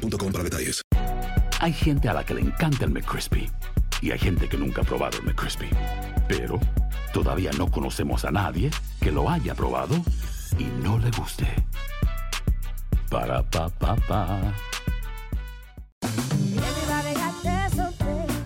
para 0.00 0.44
detalles. 0.44 0.82
Hay 1.60 1.72
gente 1.72 2.08
a 2.08 2.14
la 2.14 2.24
que 2.24 2.34
le 2.34 2.40
encanta 2.40 2.84
el 2.84 2.90
McCrispy 2.90 3.50
y 4.00 4.10
hay 4.12 4.18
gente 4.18 4.48
que 4.48 4.56
nunca 4.56 4.82
ha 4.82 4.84
probado 4.84 5.18
el 5.18 5.24
McCrispy. 5.24 5.68
Pero 6.28 6.58
todavía 7.12 7.50
no 7.58 7.70
conocemos 7.70 8.24
a 8.24 8.30
nadie 8.30 8.70
que 9.00 9.10
lo 9.10 9.28
haya 9.28 9.54
probado 9.54 9.96
y 10.58 10.64
no 10.82 10.98
le 10.98 11.10
guste. 11.10 11.46
Para 13.10 13.42
pa 13.42 13.68
pa 13.68 13.96
pa. 13.96 14.54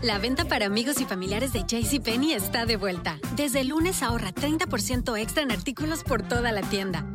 La 0.05 0.19
venta 0.19 0.45
para 0.45 0.67
amigos 0.67 1.01
y 1.01 1.07
familiares 1.07 1.55
de 1.55 1.61
JCPenney 1.61 2.34
está 2.34 2.67
de 2.67 2.77
vuelta. 2.77 3.19
Desde 3.37 3.61
el 3.61 3.69
lunes 3.69 4.03
ahorra 4.03 4.34
30% 4.34 5.19
extra 5.19 5.43
en 5.43 5.51
artículos 5.51 6.05
por 6.05 6.21
toda 6.21 6.53
la 6.53 6.61
tienda. 6.61 7.07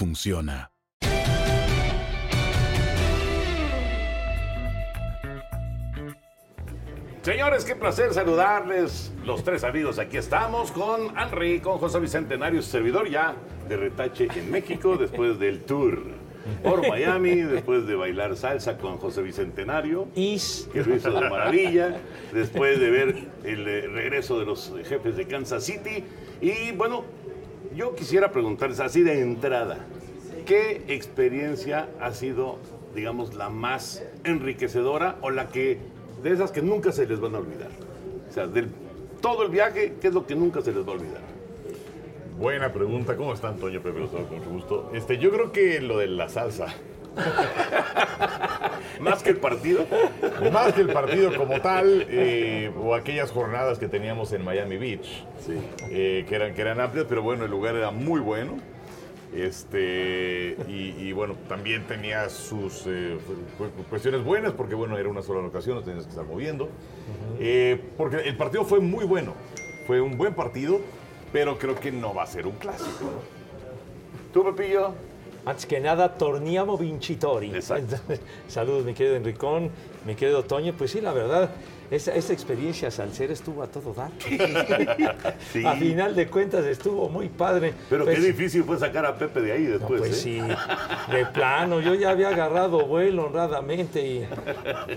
funciona. 0.00 0.72
Señores, 7.20 7.66
qué 7.66 7.76
placer 7.76 8.14
saludarles. 8.14 9.12
Los 9.26 9.44
tres 9.44 9.62
amigos 9.62 9.98
aquí 9.98 10.16
estamos 10.16 10.72
con 10.72 11.14
Henry, 11.18 11.60
con 11.60 11.76
José 11.76 12.00
Bicentenario, 12.00 12.62
su 12.62 12.70
servidor 12.70 13.10
ya 13.10 13.34
de 13.68 13.76
retache 13.76 14.28
en 14.36 14.50
México 14.50 14.96
después 14.98 15.38
del 15.38 15.64
tour 15.64 16.00
por 16.62 16.88
Miami, 16.88 17.42
después 17.42 17.86
de 17.86 17.94
bailar 17.94 18.36
salsa 18.36 18.78
con 18.78 18.96
José 18.96 19.20
Bicentenario, 19.20 20.08
que 20.14 20.82
lo 20.82 20.96
hizo 20.96 21.12
de 21.12 21.28
maravilla, 21.28 22.00
después 22.32 22.80
de 22.80 22.90
ver 22.90 23.28
el 23.44 23.68
eh, 23.68 23.86
regreso 23.86 24.38
de 24.38 24.46
los 24.46 24.72
jefes 24.88 25.18
de 25.18 25.26
Kansas 25.26 25.62
City. 25.62 26.04
Y 26.40 26.72
bueno, 26.72 27.04
yo 27.80 27.94
quisiera 27.94 28.30
preguntarles 28.30 28.78
así 28.78 29.02
de 29.02 29.22
entrada, 29.22 29.78
¿qué 30.44 30.84
experiencia 30.88 31.88
ha 31.98 32.12
sido, 32.12 32.58
digamos, 32.94 33.32
la 33.32 33.48
más 33.48 34.04
enriquecedora 34.22 35.16
o 35.22 35.30
la 35.30 35.48
que, 35.48 35.78
de 36.22 36.30
esas 36.30 36.50
que 36.50 36.60
nunca 36.60 36.92
se 36.92 37.06
les 37.06 37.18
van 37.20 37.36
a 37.36 37.38
olvidar? 37.38 37.70
O 38.28 38.32
sea, 38.34 38.46
del 38.46 38.68
todo 39.22 39.44
el 39.44 39.48
viaje, 39.48 39.94
¿qué 39.98 40.08
es 40.08 40.14
lo 40.14 40.26
que 40.26 40.34
nunca 40.34 40.60
se 40.60 40.72
les 40.72 40.86
va 40.86 40.90
a 40.90 40.96
olvidar? 40.96 41.22
Buena 42.38 42.70
pregunta. 42.70 43.16
¿Cómo 43.16 43.32
está 43.32 43.48
Antonio 43.48 43.82
Pepe? 43.82 44.06
Con 44.08 44.28
mucho 44.28 44.50
gusto. 44.50 44.90
Este, 44.92 45.16
yo 45.16 45.30
creo 45.30 45.50
que 45.50 45.80
lo 45.80 45.96
de 45.96 46.08
la 46.08 46.28
salsa. 46.28 46.66
¿Más 49.00 49.22
que 49.22 49.30
el 49.30 49.36
partido? 49.38 49.84
Más 50.52 50.72
que 50.74 50.82
el 50.82 50.88
partido 50.92 51.34
como 51.36 51.60
tal, 51.60 52.06
eh, 52.08 52.70
o 52.78 52.94
aquellas 52.94 53.30
jornadas 53.30 53.78
que 53.78 53.88
teníamos 53.88 54.32
en 54.32 54.44
Miami 54.44 54.76
Beach, 54.76 55.24
eh, 55.90 56.24
que, 56.28 56.34
eran, 56.34 56.54
que 56.54 56.60
eran 56.60 56.80
amplias, 56.80 57.06
pero 57.08 57.22
bueno, 57.22 57.44
el 57.44 57.50
lugar 57.50 57.74
era 57.76 57.90
muy 57.90 58.20
bueno. 58.20 58.56
Este, 59.34 60.56
y, 60.68 60.94
y 60.98 61.12
bueno, 61.12 61.36
también 61.48 61.84
tenía 61.86 62.28
sus 62.28 62.82
eh, 62.86 63.16
cu- 63.56 63.64
cu- 63.66 63.82
cuestiones 63.88 64.24
buenas, 64.24 64.52
porque 64.52 64.74
bueno, 64.74 64.98
era 64.98 65.08
una 65.08 65.22
sola 65.22 65.46
ocasión, 65.46 65.76
no 65.76 65.82
tenías 65.82 66.04
que 66.04 66.10
estar 66.10 66.24
moviendo. 66.26 66.68
Eh, 67.38 67.80
porque 67.96 68.16
el 68.18 68.36
partido 68.36 68.64
fue 68.64 68.80
muy 68.80 69.04
bueno, 69.04 69.34
fue 69.86 70.00
un 70.00 70.18
buen 70.18 70.34
partido, 70.34 70.80
pero 71.32 71.58
creo 71.58 71.76
que 71.78 71.92
no 71.92 72.12
va 72.12 72.24
a 72.24 72.26
ser 72.26 72.46
un 72.46 72.54
clásico, 72.56 73.04
¿no? 73.04 73.40
¿Tú, 74.32 74.44
Pepillo? 74.44 74.94
Antes 75.44 75.66
que 75.66 75.80
nada, 75.80 76.16
torniamo 76.16 76.76
vincitori. 76.76 77.52
Saludos, 78.46 78.84
mi 78.84 78.94
querido 78.94 79.16
Enricón, 79.16 79.70
mi 80.04 80.14
querido 80.14 80.44
Toño. 80.44 80.74
Pues 80.76 80.90
sí, 80.90 81.00
la 81.00 81.12
verdad, 81.12 81.50
esa, 81.90 82.14
esa 82.14 82.32
experiencia 82.32 82.90
salsera 82.90 83.32
estuvo 83.32 83.62
a 83.62 83.66
todo 83.66 83.92
dar. 83.94 84.10
Sí. 85.52 85.64
A 85.66 85.74
final 85.74 86.14
de 86.14 86.26
cuentas 86.28 86.64
estuvo 86.64 87.08
muy 87.08 87.28
padre. 87.28 87.74
Pero 87.88 88.04
Pues, 88.04 88.18
qué 88.18 88.26
difícil 88.26 88.62
fue 88.64 88.78
sacar 88.78 89.04
a 89.06 89.16
Pepe 89.16 89.40
de 89.40 89.52
ahí 89.52 89.64
después. 89.64 90.00
pues 90.00 90.12
¿eh? 90.12 90.14
sí, 90.14 90.40
de 91.12 91.26
plano, 91.26 91.80
yo 91.80 91.94
ya 91.94 92.10
había 92.10 92.28
agarrado 92.28 92.86
vuelo 92.86 93.26
honradamente 93.26 94.06
y 94.06 94.28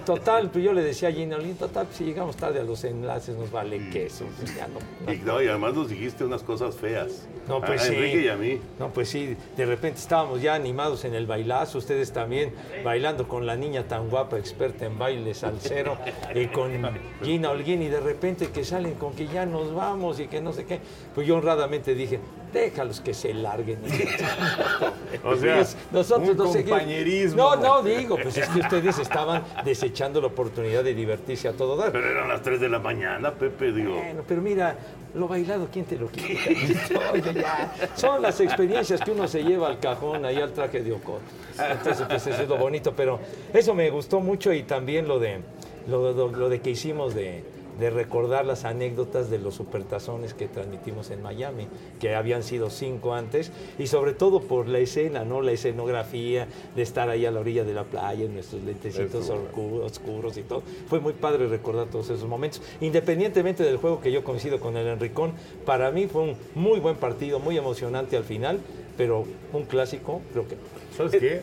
total, 0.05 0.49
pues 0.51 0.63
yo 0.63 0.73
le 0.73 0.83
decía 0.83 1.09
a 1.09 1.11
Gina, 1.11 1.37
"Olin, 1.37 1.55
total, 1.55 1.85
pues 1.87 1.97
si 1.97 2.05
llegamos 2.05 2.35
tarde 2.35 2.59
a 2.59 2.63
los 2.63 2.83
enlaces 2.83 3.35
nos 3.35 3.51
vale 3.51 3.89
queso, 3.89 4.25
pues 4.39 4.55
ya 4.55 4.67
no, 4.67 5.11
Y, 5.11 5.17
no, 5.17 5.41
y 5.41 5.47
además 5.47 5.73
nos 5.73 5.89
dijiste 5.89 6.23
unas 6.23 6.43
cosas 6.43 6.75
feas. 6.75 7.27
No, 7.47 7.59
pues 7.61 7.81
a 7.81 7.85
sí. 7.85 7.95
Enrique 7.95 8.21
y 8.23 8.27
a 8.29 8.35
mí. 8.35 8.59
No, 8.79 8.89
pues 8.89 9.09
sí, 9.09 9.35
de 9.57 9.65
repente 9.65 9.99
estábamos 9.99 10.41
ya 10.41 10.53
animados 10.55 11.03
en 11.05 11.13
el 11.13 11.25
bailazo, 11.25 11.77
ustedes 11.79 12.11
también 12.13 12.53
bailando 12.83 13.27
con 13.27 13.45
la 13.45 13.55
niña 13.55 13.83
tan 13.87 14.09
guapa, 14.09 14.37
experta 14.37 14.85
en 14.85 14.97
baile 14.97 15.33
salsero, 15.33 15.97
y 16.35 16.47
con 16.47 16.82
Gina 17.23 17.51
Holguín, 17.51 17.81
y 17.81 17.87
de 17.87 17.99
repente 17.99 18.47
que 18.47 18.63
salen 18.63 18.95
con 18.95 19.13
que 19.13 19.27
ya 19.27 19.45
nos 19.45 19.73
vamos 19.73 20.19
y 20.19 20.27
que 20.27 20.41
no 20.41 20.53
sé 20.53 20.65
qué. 20.65 20.79
Pues 21.13 21.27
yo 21.27 21.35
honradamente 21.35 21.95
dije, 21.95 22.19
déjalos 22.51 23.01
que 23.01 23.13
se 23.13 23.33
larguen. 23.33 23.79
O 25.23 25.35
sea, 25.37 25.63
nosotros 25.91 26.29
un 26.29 26.37
no 26.37 26.43
compañerismo. 26.43 27.37
No, 27.37 27.55
no, 27.55 27.83
digo, 27.83 28.17
pues 28.21 28.37
es 28.37 28.49
que 28.49 28.59
ustedes 28.59 28.99
estaban 28.99 29.43
desechando 29.63 30.19
la 30.19 30.27
oportunidad 30.27 30.83
de 30.83 30.93
divertirse 30.93 31.47
a 31.47 31.53
todo 31.53 31.77
dar. 31.77 31.91
Pero 31.91 32.09
eran 32.09 32.27
las 32.27 32.41
3 32.41 32.59
de 32.59 32.69
la 32.69 32.79
mañana, 32.79 33.31
Pepe, 33.31 33.71
digo. 33.71 33.95
Bueno, 33.95 34.23
pero 34.27 34.41
mira, 34.41 34.75
lo 35.13 35.27
bailado, 35.27 35.69
¿quién 35.71 35.85
te 35.85 35.97
lo 35.97 36.09
quita? 36.09 37.11
Oye, 37.13 37.33
ya. 37.35 37.73
Son 37.95 38.21
las 38.21 38.39
experiencias 38.41 39.01
que 39.01 39.11
uno 39.11 39.27
se 39.27 39.43
lleva 39.43 39.67
al 39.67 39.79
cajón, 39.79 40.25
ahí 40.25 40.37
al 40.37 40.51
traje 40.51 40.81
de 40.81 40.91
Ocot. 40.91 41.21
Entonces, 41.57 42.05
pues 42.07 42.27
eso 42.27 42.41
es 42.41 42.49
lo 42.49 42.57
bonito, 42.57 42.93
pero 42.95 43.19
eso 43.53 43.73
me 43.73 43.89
gustó 43.89 44.19
mucho 44.19 44.51
y 44.51 44.63
también 44.63 45.07
lo 45.07 45.19
de, 45.19 45.39
lo, 45.87 46.13
lo- 46.13 46.29
lo 46.31 46.49
de 46.49 46.59
que 46.61 46.69
hicimos 46.71 47.13
de, 47.15 47.43
de 47.79 47.89
recordar 47.89 48.45
las 48.45 48.65
anécdotas 48.65 49.31
de 49.31 49.39
los 49.39 49.55
supertazones 49.55 50.35
que 50.35 50.47
transmitimos 50.47 51.09
en 51.09 51.23
Miami, 51.23 51.67
que 51.99 52.13
habían 52.13 52.43
sido 52.43 52.69
cinco 52.69 53.15
antes, 53.15 53.51
y 53.79 53.87
sobre 53.87 54.13
todo 54.13 54.41
por 54.41 54.67
la 54.67 54.77
escena, 54.77 55.25
¿no? 55.25 55.41
La 55.41 55.53
escenografía, 55.53 56.47
de 56.75 56.81
estar 56.83 57.09
ahí 57.09 57.25
a 57.25 57.31
la 57.31 57.39
orilla 57.39 57.63
de 57.63 57.73
la 57.73 57.83
playa, 57.83 58.25
en 58.25 58.35
nuestros 58.35 58.61
lentecitos 58.61 59.27
oscu- 59.55 59.81
oscuros 59.83 60.37
y 60.37 60.43
todo. 60.43 60.61
Fue 60.87 60.99
muy 60.99 61.13
padre 61.13 61.47
recordar 61.47 61.87
todos 61.87 62.11
esos 62.11 62.27
momentos. 62.29 62.61
Independientemente 62.79 63.63
del 63.63 63.77
juego 63.77 63.99
que 64.01 64.11
yo 64.11 64.23
coincido 64.23 64.59
con 64.59 64.77
el 64.77 64.85
Enricón, 64.85 65.31
para 65.65 65.89
mí 65.89 66.05
fue 66.07 66.21
un 66.21 66.35
muy 66.53 66.79
buen 66.79 66.97
partido, 66.97 67.39
muy 67.39 67.57
emocionante 67.57 68.15
al 68.15 68.23
final, 68.23 68.59
pero 68.97 69.25
un 69.51 69.63
clásico, 69.65 70.21
creo 70.31 70.47
que. 70.47 70.55
¿Sabes 70.95 71.13
qué? 71.13 71.41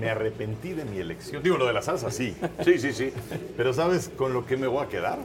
Me 0.00 0.10
arrepentí 0.10 0.72
de 0.72 0.84
mi 0.84 0.98
elección. 0.98 1.42
Digo, 1.42 1.56
lo 1.56 1.66
de 1.66 1.72
la 1.72 1.82
salsa, 1.82 2.10
sí. 2.10 2.34
Sí, 2.64 2.78
sí, 2.78 2.92
sí. 2.92 3.12
Pero 3.56 3.72
¿sabes 3.72 4.10
con 4.16 4.32
lo 4.32 4.46
que 4.46 4.56
me 4.56 4.66
voy 4.66 4.84
a 4.84 4.88
quedar? 4.88 5.18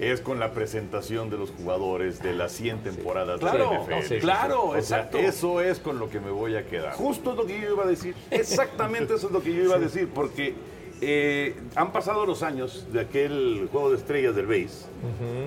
Es 0.00 0.20
con 0.20 0.40
la 0.40 0.52
presentación 0.52 1.30
de 1.30 1.38
los 1.38 1.50
jugadores 1.50 2.20
de 2.22 2.32
las 2.34 2.50
100 2.52 2.78
temporadas 2.80 3.38
Claro, 3.38 3.58
de 3.58 3.64
la 3.76 3.80
NFL. 3.80 3.90
no, 3.90 4.02
sí, 4.02 4.18
claro, 4.18 4.62
O 4.64 4.70
sea, 4.72 4.78
exacto. 4.80 5.18
eso 5.18 5.60
es 5.60 5.78
con 5.78 5.98
lo 6.00 6.10
que 6.10 6.18
me 6.20 6.30
voy 6.30 6.56
a 6.56 6.66
quedar. 6.66 6.94
Justo 6.94 7.30
es 7.30 7.36
lo 7.36 7.46
que 7.46 7.60
yo 7.60 7.70
iba 7.72 7.84
a 7.84 7.86
decir. 7.86 8.14
Exactamente 8.30 9.14
eso 9.14 9.28
es 9.28 9.32
lo 9.32 9.40
que 9.42 9.54
yo 9.54 9.62
iba 9.62 9.76
a 9.76 9.78
decir, 9.78 10.08
porque 10.12 10.54
eh, 11.00 11.54
han 11.74 11.92
pasado 11.92 12.24
los 12.26 12.42
años 12.42 12.86
de 12.92 13.00
aquel 13.00 13.68
juego 13.70 13.90
de 13.90 13.96
estrellas 13.96 14.34
del 14.34 14.46
base, 14.46 14.86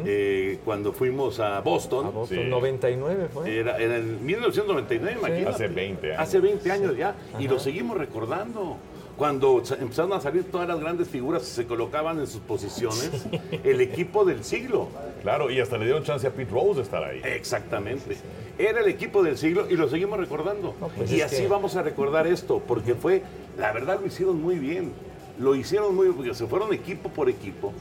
eh, 0.06 0.60
cuando 0.66 0.94
fuimos 0.94 1.40
a 1.40 1.62
Boston. 1.62 2.06
A 2.06 2.10
Boston, 2.10 2.38
Sí. 2.38 2.44
99 2.50 3.28
fue. 3.34 3.58
Era, 3.60 3.78
era 3.78 3.98
en 3.98 4.24
1999, 4.26 5.18
imagínate. 5.20 5.50
Hace 5.50 5.68
20 5.68 6.08
años. 6.12 6.20
Hace 6.22 6.40
20 6.40 6.72
años 6.72 6.98
ya. 6.98 7.16
Y 7.40 7.48
lo 7.48 7.60
seguimos 7.60 7.98
recordando. 7.98 8.78
Cuando 9.18 9.64
empezaron 9.80 10.14
a 10.14 10.22
salir 10.22 10.44
todas 10.52 10.68
las 10.68 10.80
grandes 10.80 11.08
figuras 11.08 11.42
y 11.42 11.46
se 11.48 11.66
colocaban 11.66 12.20
en 12.20 12.28
sus 12.28 12.40
posiciones, 12.42 13.26
el 13.64 13.82
equipo 13.82 14.24
del 14.26 14.44
siglo. 14.44 14.90
Claro, 15.24 15.50
y 15.50 15.60
hasta 15.60 15.80
le 15.80 15.86
dieron 15.86 16.04
chance 16.04 16.28
a 16.28 16.30
Pete 16.30 16.52
Rose 16.52 16.76
de 16.76 16.82
estar 16.84 17.04
ahí. 17.04 17.20
Exactamente. 17.24 18.16
Era 18.60 18.82
el 18.82 18.88
equipo 18.88 19.24
del 19.24 19.36
siglo 19.40 19.66
y 19.68 19.76
lo 19.76 19.90
seguimos 19.90 20.20
recordando. 20.20 20.76
pues 20.96 21.12
y 21.12 21.22
así 21.22 21.42
que- 21.42 21.48
vamos 21.48 21.76
a 21.76 21.82
recordar 21.82 22.28
esto, 22.28 22.62
porque 22.68 22.94
fue, 22.94 23.24
la 23.58 23.72
verdad 23.72 24.00
lo 24.00 24.06
hicieron 24.06 24.40
muy 24.40 24.60
bien. 24.60 24.92
Lo 25.40 25.56
hicieron 25.56 25.96
muy 25.96 26.06
bien, 26.06 26.16
porque 26.18 26.34
se 26.34 26.48
fueron 26.48 26.74
equipo 26.74 27.10
por 27.10 27.30
equipo. 27.30 27.74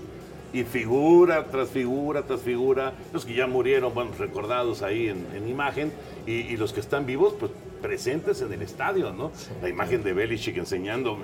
Y 0.53 0.63
figura 0.65 1.45
tras 1.51 1.69
figura 1.69 2.23
tras 2.23 2.41
figura, 2.41 2.95
los 3.13 3.27
que 3.27 3.35
ya 3.35 3.47
murieron, 3.47 3.93
bueno, 3.93 4.13
recordados 4.19 4.83
ahí 4.83 5.09
en, 5.09 5.27
en 5.35 5.49
imagen, 5.49 5.93
y, 6.27 6.33
y 6.33 6.57
los 6.57 6.73
que 6.73 6.81
están 6.81 7.05
vivos, 7.05 7.35
pues 7.39 7.51
presentes 7.83 8.41
en 8.41 8.53
el 8.53 8.63
estadio, 8.63 9.13
¿no? 9.13 9.31
La 9.61 9.69
imagen 9.69 10.03
de 10.03 10.13
Belichick 10.15 10.57
enseñando, 10.57 11.19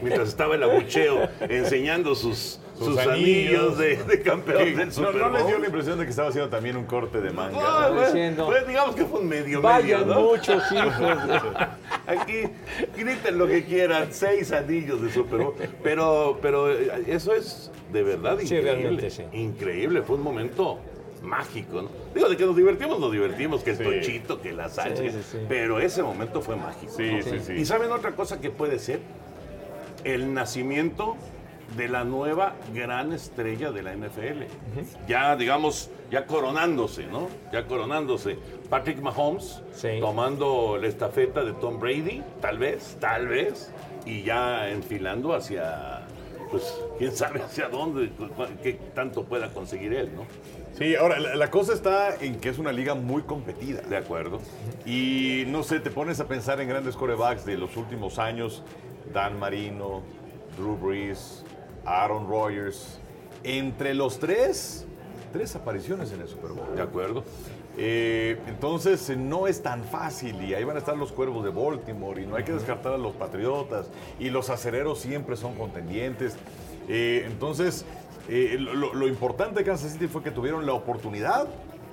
mientras, 0.00 0.28
estaba 0.28 0.54
el 0.54 0.62
abucheo, 0.62 1.28
enseñando 1.40 2.14
sus, 2.14 2.60
sus, 2.78 2.86
Sus 2.86 2.98
anillos, 2.98 3.08
anillos. 3.08 3.78
de, 3.78 3.96
de 4.04 4.22
campeón 4.22 4.62
Sí, 4.64 4.70
del 4.74 4.86
no, 4.86 4.92
Super 4.94 5.14
no 5.16 5.28
les 5.30 5.38
dio 5.38 5.50
Bowl. 5.54 5.60
la 5.60 5.66
impresión 5.66 5.98
de 5.98 6.04
que 6.04 6.10
estaba 6.10 6.28
haciendo 6.28 6.48
también 6.48 6.76
un 6.76 6.84
corte 6.84 7.20
de 7.20 7.30
manga. 7.30 7.58
Ah, 7.60 7.88
bueno, 7.88 8.06
diciendo, 8.06 8.46
pues 8.46 8.66
digamos 8.68 8.94
que 8.94 9.04
fue 9.04 9.20
un 9.20 9.28
medio 9.28 9.60
Vayan 9.60 10.06
medio, 10.06 10.14
¿no? 10.14 10.22
muchos 10.28 10.62
hijos. 10.72 10.94
Aquí 12.08 12.44
griten 12.96 13.36
lo 13.38 13.46
que 13.46 13.64
quieran, 13.64 14.08
seis 14.12 14.50
anillos 14.52 15.00
de 15.02 15.10
Super 15.12 15.40
Bowl. 15.40 15.54
Pero, 15.82 16.38
pero 16.40 16.72
eh, 16.72 17.04
eso 17.06 17.34
es 17.34 17.70
de 17.92 18.02
verdad 18.02 18.38
Sí, 18.38 18.44
increíble. 18.46 18.72
realmente 18.72 19.10
sí. 19.10 19.22
Increíble, 19.32 20.02
fue 20.02 20.16
un 20.16 20.22
momento 20.22 20.78
mágico, 21.22 21.82
¿no? 21.82 21.90
Digo, 22.14 22.28
de 22.28 22.36
que 22.36 22.46
nos 22.46 22.56
divertimos, 22.56 22.98
nos 22.98 23.12
divertimos, 23.12 23.62
que 23.62 23.70
el 23.72 23.76
Sí. 23.76 23.84
tochito, 23.84 24.40
que 24.40 24.52
la 24.52 24.68
salsa, 24.68 25.02
Sí, 25.02 25.10
sí, 25.10 25.18
sí. 25.32 25.38
pero 25.48 25.80
ese 25.80 26.02
momento 26.02 26.40
fue 26.40 26.56
mágico. 26.56 26.92
Sí, 26.96 27.10
¿no? 27.16 27.22
sí, 27.22 27.40
sí. 27.44 27.52
¿Y 27.54 27.64
saben 27.66 27.90
otra 27.92 28.12
cosa 28.12 28.40
que 28.40 28.50
puede 28.50 28.78
ser? 28.78 29.00
El 30.04 30.32
nacimiento 30.32 31.16
de 31.76 31.88
la 31.88 32.04
nueva 32.04 32.54
gran 32.74 33.12
estrella 33.12 33.70
de 33.70 33.82
la 33.82 33.92
NFL. 33.94 34.44
Ya, 35.06 35.36
digamos, 35.36 35.90
ya 36.10 36.26
coronándose, 36.26 37.06
¿no? 37.06 37.28
Ya 37.52 37.66
coronándose. 37.66 38.38
Patrick 38.70 39.00
Mahomes 39.00 39.62
Sí. 39.72 39.98
tomando 40.00 40.78
la 40.80 40.88
estafeta 40.88 41.44
de 41.44 41.52
Tom 41.54 41.78
Brady, 41.78 42.22
tal 42.40 42.58
vez, 42.58 42.96
tal 43.00 43.28
vez, 43.28 43.70
y 44.06 44.22
ya 44.22 44.70
enfilando 44.70 45.34
hacia, 45.34 46.02
pues, 46.50 46.74
quién 46.98 47.12
sabe 47.14 47.42
hacia 47.42 47.68
dónde, 47.68 48.10
qué 48.62 48.74
tanto 48.94 49.24
pueda 49.24 49.48
conseguir 49.52 49.92
él, 49.92 50.10
¿no? 50.16 50.24
Sí, 50.76 50.94
ahora, 50.96 51.18
la, 51.18 51.34
la 51.36 51.50
cosa 51.50 51.74
está 51.74 52.16
en 52.20 52.40
que 52.40 52.48
es 52.50 52.58
una 52.58 52.72
liga 52.72 52.94
muy 52.94 53.22
competida. 53.22 53.80
De 53.82 53.96
acuerdo. 53.96 54.40
Y 54.86 55.44
no 55.48 55.62
sé, 55.62 55.80
te 55.80 55.90
pones 55.90 56.20
a 56.20 56.26
pensar 56.28 56.60
en 56.60 56.68
grandes 56.68 56.96
corebacks 56.96 57.44
de 57.44 57.56
los 57.58 57.76
últimos 57.76 58.18
años, 58.18 58.62
Dan 59.12 59.38
Marino, 59.38 60.02
Drew 60.56 60.76
Brees, 60.76 61.44
Aaron 61.88 62.28
Rodgers. 62.28 62.98
Entre 63.44 63.94
los 63.94 64.18
tres, 64.18 64.86
tres 65.32 65.54
apariciones 65.56 66.12
en 66.12 66.20
el 66.20 66.28
Super 66.28 66.50
Bowl. 66.50 66.74
De 66.74 66.82
acuerdo. 66.82 67.24
Eh, 67.80 68.36
entonces 68.48 69.08
eh, 69.08 69.16
no 69.16 69.46
es 69.46 69.62
tan 69.62 69.84
fácil 69.84 70.42
y 70.42 70.52
ahí 70.54 70.64
van 70.64 70.74
a 70.74 70.80
estar 70.80 70.96
los 70.96 71.12
cuervos 71.12 71.44
de 71.44 71.50
Baltimore 71.50 72.20
y 72.20 72.26
no 72.26 72.34
hay 72.34 72.42
que 72.42 72.52
descartar 72.52 72.92
a 72.94 72.98
los 72.98 73.14
patriotas 73.14 73.86
y 74.18 74.30
los 74.30 74.50
acereros 74.50 74.98
siempre 74.98 75.36
son 75.36 75.54
contendientes. 75.54 76.36
Eh, 76.88 77.22
entonces 77.26 77.84
eh, 78.28 78.56
lo, 78.58 78.74
lo- 78.74 78.94
lo 78.94 79.06
importante 79.06 79.60
de 79.60 79.64
Kansas 79.64 79.92
City 79.92 80.08
fue 80.08 80.24
que 80.24 80.32
tuvieron 80.32 80.66
la 80.66 80.72
oportunidad, 80.72 81.46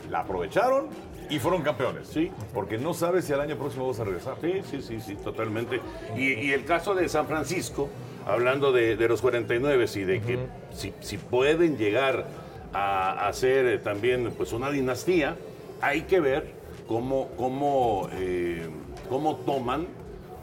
la 0.09 0.21
aprovecharon 0.21 0.87
y 1.29 1.37
fueron 1.37 1.61
campeones. 1.61 2.07
Sí. 2.07 2.31
Porque 2.51 2.79
no 2.79 2.95
sabes 2.95 3.25
si 3.25 3.33
al 3.33 3.41
año 3.41 3.55
próximo 3.55 3.87
vas 3.87 3.99
a 3.99 4.05
regresar. 4.05 4.37
Sí, 4.41 4.61
sí, 4.69 4.81
sí, 4.81 4.99
sí, 4.99 5.15
totalmente. 5.17 5.81
Y, 6.17 6.33
y 6.33 6.51
el 6.51 6.65
caso 6.65 6.95
de 6.95 7.07
San 7.09 7.27
Francisco, 7.27 7.89
hablando 8.25 8.71
de, 8.71 8.95
de 8.95 9.07
los 9.07 9.21
49 9.21 9.85
y 9.95 9.99
de 10.01 10.21
que 10.21 10.39
si, 10.73 10.93
si 10.99 11.17
pueden 11.17 11.77
llegar 11.77 12.25
a 12.73 13.27
hacer 13.27 13.65
eh, 13.65 13.77
también 13.77 14.31
pues 14.35 14.51
una 14.51 14.69
dinastía, 14.69 15.37
hay 15.81 16.01
que 16.01 16.19
ver 16.19 16.51
cómo, 16.87 17.29
cómo, 17.37 18.09
eh, 18.13 18.67
cómo 19.09 19.37
toman, 19.37 19.87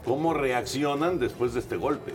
cómo 0.05 0.33
reaccionan 0.33 1.19
después 1.19 1.53
de 1.53 1.59
este 1.59 1.75
golpe. 1.75 2.11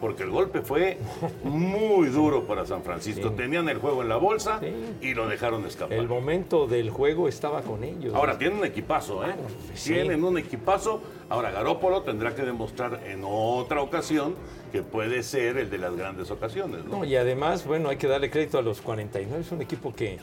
Porque 0.00 0.22
el 0.22 0.30
golpe 0.30 0.60
fue 0.62 0.98
muy 1.44 2.08
duro 2.08 2.44
para 2.46 2.64
San 2.66 2.82
Francisco. 2.82 3.32
Tenían 3.32 3.68
el 3.68 3.78
juego 3.78 4.02
en 4.02 4.08
la 4.08 4.16
bolsa 4.16 4.60
Sí. 4.60 4.72
y 5.08 5.14
lo 5.14 5.28
dejaron 5.28 5.64
escapar. 5.66 5.98
El 5.98 6.08
momento 6.08 6.66
del 6.66 6.90
juego 6.90 7.28
estaba 7.28 7.62
con 7.62 7.82
ellos. 7.84 8.14
Ahora, 8.14 8.38
tienen 8.38 8.58
un 8.58 8.64
equipazo, 8.64 9.24
¿eh? 9.26 9.34
Sí. 9.74 9.94
Tienen 9.94 10.22
un 10.24 10.38
equipazo. 10.38 11.00
Ahora, 11.28 11.50
Garópolo 11.50 12.02
tendrá 12.02 12.34
que 12.34 12.42
demostrar 12.42 13.00
en 13.06 13.22
otra 13.24 13.82
ocasión 13.82 14.34
que 14.72 14.82
puede 14.82 15.22
ser 15.22 15.56
el 15.56 15.70
de 15.70 15.78
las 15.78 15.96
grandes 15.96 16.30
ocasiones, 16.30 16.84
¿no? 16.84 16.98
No, 16.98 17.04
y 17.04 17.16
además, 17.16 17.66
bueno, 17.66 17.88
hay 17.88 17.96
que 17.96 18.06
darle 18.06 18.30
crédito 18.30 18.58
a 18.58 18.62
los 18.62 18.80
49. 18.80 19.40
Es 19.40 19.50
un 19.52 19.62
equipo 19.62 19.94
que, 19.94 20.18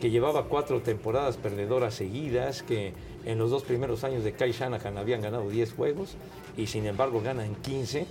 que 0.00 0.10
llevaba 0.10 0.44
cuatro 0.44 0.80
temporadas 0.82 1.36
perdedoras 1.36 1.94
seguidas, 1.94 2.62
que 2.62 2.92
en 3.24 3.38
los 3.38 3.50
dos 3.50 3.64
primeros 3.64 4.04
años 4.04 4.22
de 4.22 4.32
Kai 4.32 4.52
Shanahan 4.52 4.98
habían 4.98 5.20
ganado 5.20 5.48
10 5.48 5.72
juegos 5.72 6.16
y 6.56 6.68
sin 6.68 6.86
embargo 6.86 7.20
ganan 7.24 7.56
15 7.56 8.06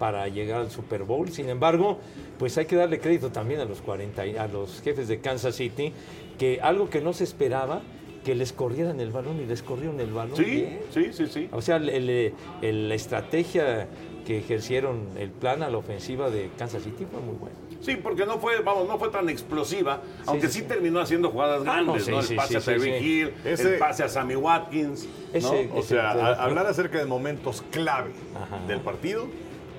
para 0.00 0.26
llegar 0.28 0.62
al 0.62 0.70
Super 0.70 1.04
Bowl. 1.04 1.28
Sin 1.30 1.48
embargo, 1.50 1.98
pues 2.38 2.56
hay 2.58 2.64
que 2.64 2.74
darle 2.74 2.98
crédito 2.98 3.30
también 3.30 3.60
a 3.60 3.66
los 3.66 3.82
40, 3.82 4.26
y- 4.26 4.34
a 4.36 4.48
los 4.48 4.80
jefes 4.80 5.06
de 5.08 5.20
Kansas 5.20 5.54
City, 5.54 5.92
que 6.38 6.58
algo 6.62 6.88
que 6.88 7.02
no 7.02 7.12
se 7.12 7.22
esperaba, 7.24 7.82
que 8.24 8.34
les 8.34 8.52
corrieran 8.54 8.98
el 8.98 9.10
balón 9.10 9.40
y 9.40 9.46
les 9.46 9.62
corrieron 9.62 10.00
el 10.00 10.10
balón. 10.12 10.36
Sí, 10.36 10.44
bien. 10.44 10.80
sí, 10.92 11.10
sí, 11.12 11.26
sí. 11.26 11.48
O 11.52 11.60
sea, 11.60 11.76
el- 11.76 11.90
el- 11.90 12.32
el- 12.62 12.88
la 12.88 12.94
estrategia 12.94 13.88
que 14.26 14.38
ejercieron, 14.38 15.06
el 15.18 15.30
plan 15.30 15.62
a 15.62 15.68
la 15.70 15.76
ofensiva 15.78 16.30
de 16.30 16.50
Kansas 16.58 16.82
City 16.82 17.06
fue 17.10 17.20
muy 17.20 17.34
bueno. 17.36 17.56
Sí, 17.82 17.96
porque 17.96 18.26
no 18.26 18.38
fue, 18.38 18.60
vamos, 18.60 18.86
no 18.88 18.98
fue 18.98 19.08
tan 19.08 19.28
explosiva, 19.30 20.02
aunque 20.26 20.48
sí, 20.48 20.52
sí, 20.54 20.60
sí. 20.60 20.66
terminó 20.66 21.00
haciendo 21.00 21.30
jugadas 21.30 21.62
Ah, 21.66 21.80
no, 21.80 21.92
grandes, 21.94 22.04
sí, 22.04 22.10
¿no? 22.10 22.20
El 22.20 22.36
pase 22.36 22.60
sí, 22.60 22.70
a 22.72 22.78
sí. 22.78 22.88
Hill, 22.90 23.32
Ese- 23.44 23.72
el 23.74 23.78
pase 23.78 24.02
a 24.02 24.08
Sammy 24.10 24.36
Watkins, 24.36 25.04
¿no? 25.06 25.38
Ese- 25.38 25.70
O 25.74 25.82
sea, 25.82 26.10
ese- 26.12 26.20
a- 26.20 26.42
hablar 26.44 26.66
acerca 26.66 26.98
de 26.98 27.06
momentos 27.06 27.62
clave 27.70 28.10
Ajá. 28.34 28.60
del 28.66 28.80
partido. 28.80 29.26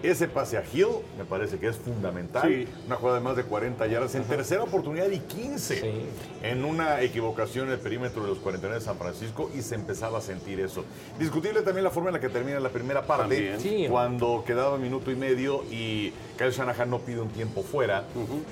Ese 0.04 0.28
pase 0.28 0.58
a 0.58 0.64
Hill 0.74 0.88
me 1.18 1.26
parece 1.26 1.58
que 1.60 1.68
es 1.68 1.76
fundamental. 1.76 2.48
Sí. 2.48 2.68
Una 2.88 2.96
jugada 2.96 3.20
de 3.20 3.24
más 3.24 3.36
de 3.36 3.44
40 3.44 3.86
yardas 3.88 4.16
en 4.16 4.24
tercera 4.24 4.64
oportunidad 4.64 5.10
y 5.10 5.20
15. 5.20 5.82
Sí. 5.82 6.06
En 6.44 6.66
una 6.66 7.02
equivocación 7.02 7.68
en 7.68 7.74
el 7.74 7.80
perímetro 7.80 8.24
de 8.24 8.30
los 8.30 8.40
49 8.40 8.80
de 8.80 8.86
San 8.86 8.98
Francisco 8.98 9.52
y 9.56 9.62
se 9.62 9.76
empezaba 9.76 10.18
a 10.18 10.22
sentir 10.22 10.60
eso. 10.60 10.86
Discutible 11.20 11.62
también 11.62 11.84
la 11.84 11.92
forma 11.92 12.10
en 12.10 12.14
la 12.14 12.20
que 12.20 12.30
termina 12.30 12.60
la 12.60 12.70
primera 12.70 13.04
parte. 13.04 13.60
Sí. 13.60 13.86
Cuando 13.90 14.44
quedaba 14.46 14.78
minuto 14.78 15.12
y 15.12 15.16
medio 15.16 15.64
y 15.70 16.14
Kyle 16.38 16.52
Shanahan 16.52 16.90
no 16.90 17.00
pide 17.00 17.22
un 17.22 17.30
tiempo 17.30 17.62
fuera 17.62 18.06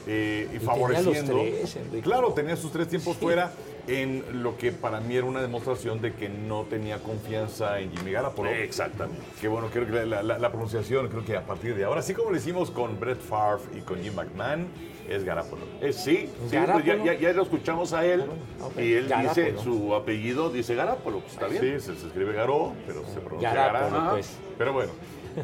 eh, 0.05 0.47
y, 0.53 0.59
favoreciendo. 0.59 1.33
los 1.33 1.45
tres, 1.45 1.75
Enrique. 1.77 2.01
claro, 2.01 2.33
tenía 2.33 2.55
sus 2.55 2.71
tres 2.71 2.87
tiempos 2.87 3.17
fuera 3.17 3.51
en 3.89 4.43
lo 4.43 4.55
que 4.57 4.71
para 4.71 4.99
mí 4.99 5.15
era 5.15 5.25
una 5.25 5.41
demostración 5.41 5.99
de 6.01 6.13
que 6.13 6.29
no 6.29 6.63
tenía 6.63 6.99
confianza 6.99 7.79
en 7.79 7.91
Jimmy 7.91 8.11
Garoppolo. 8.11 8.49
Exactamente. 8.49 9.21
Que 9.41 9.47
bueno, 9.47 9.69
creo 9.71 9.85
que 9.87 10.05
la, 10.05 10.21
la- 10.23 10.37
la 10.37 10.49
pronunciación, 10.51 11.07
creo 11.07 11.25
que 11.25 11.35
a 11.35 11.41
partir 11.45 11.75
de 11.75 11.83
ahora, 11.85 12.01
así 12.01 12.13
como 12.13 12.29
lo 12.31 12.37
hicimos 12.37 12.69
con 12.71 12.99
Brett 12.99 13.19
Favre 13.19 13.63
y 13.75 13.81
con 13.81 14.01
Jim 14.01 14.13
McMahon, 14.15 14.67
es 15.09 15.23
Garoppolo. 15.23 15.63
Eh, 15.81 15.91
sí, 15.91 16.29
pues 16.39 16.51
ya, 16.51 16.81
ya- 17.03 17.13
ya 17.15 17.33
lo 17.33 17.41
escuchamos 17.43 17.93
a 17.93 18.05
él 18.05 18.25
ok. 18.61 18.77
y 18.79 18.93
él 18.93 19.11
dice, 19.23 19.55
su 19.63 19.95
apellido 19.95 20.51
dice 20.51 20.75
Garápolo, 20.75 21.19
pues 21.21 21.33
está 21.33 21.47
bien. 21.47 21.63
Sí, 21.63 21.79
se, 21.93 21.99
se 21.99 22.07
escribe 22.07 22.33
Garó, 22.33 22.73
pero 22.85 23.03
se 23.07 23.19
pronuncia 23.19 23.53
Garápolo, 23.53 23.97
Gará. 23.97 24.11
pues. 24.11 24.37
Pero 24.57 24.73
bueno. 24.73 24.91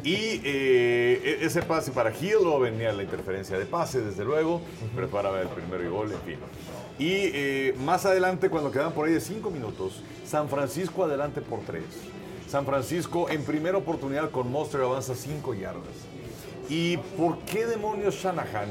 Y 0.04 0.42
eh, 0.44 1.22
e- 1.42 1.46
ese 1.46 1.62
pase 1.62 1.92
para 1.92 2.12
Hill, 2.12 2.38
luego 2.42 2.60
venía 2.60 2.92
la 2.94 3.04
interferencia 3.04 3.58
de 3.58 3.65
pase, 3.65 4.01
desde 4.01 4.24
luego, 4.25 4.62
prepara 4.96 5.42
el 5.42 5.48
primero 5.48 5.84
y 5.84 5.88
gol, 5.88 6.12
en 6.12 6.22
fin. 6.22 6.39
Y 6.98 7.32
eh, 7.34 7.75
más 7.80 8.06
adelante, 8.06 8.50
cuando 8.50 8.72
quedan 8.72 8.94
por 8.94 9.08
ahí 9.08 9.13
de 9.13 9.22
cinco 9.22 9.51
minutos, 9.51 10.01
San 10.25 10.50
Francisco 10.50 11.04
adelante 11.04 11.42
por 11.42 11.60
tres. 11.62 11.84
San 12.48 12.65
Francisco 12.65 13.30
en 13.30 13.44
primera 13.44 13.77
oportunidad 13.77 14.30
con 14.32 14.51
Monster 14.51 14.82
avanza 14.82 15.15
cinco 15.15 15.54
yardas. 15.54 15.84
¿Y 16.70 16.98
por 17.18 17.39
qué 17.39 17.65
demonios 17.65 18.15
Shanahan, 18.15 18.70